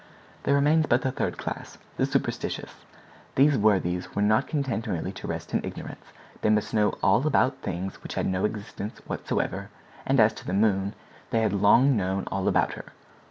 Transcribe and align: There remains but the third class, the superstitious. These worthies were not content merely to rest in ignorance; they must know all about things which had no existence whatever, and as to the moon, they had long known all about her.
There 0.45 0.55
remains 0.55 0.87
but 0.87 1.03
the 1.03 1.11
third 1.11 1.37
class, 1.37 1.77
the 1.97 2.07
superstitious. 2.07 2.73
These 3.35 3.55
worthies 3.59 4.15
were 4.15 4.23
not 4.23 4.47
content 4.47 4.87
merely 4.87 5.11
to 5.11 5.27
rest 5.27 5.53
in 5.53 5.63
ignorance; 5.63 6.03
they 6.41 6.49
must 6.49 6.73
know 6.73 6.97
all 7.03 7.27
about 7.27 7.57
things 7.61 8.01
which 8.01 8.15
had 8.15 8.25
no 8.25 8.43
existence 8.43 8.99
whatever, 9.05 9.69
and 10.03 10.19
as 10.19 10.33
to 10.33 10.47
the 10.47 10.53
moon, 10.53 10.95
they 11.29 11.41
had 11.41 11.53
long 11.53 11.95
known 11.95 12.23
all 12.31 12.47
about 12.47 12.73
her. 12.73 12.85